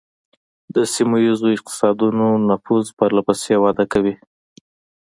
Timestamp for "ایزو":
1.25-1.47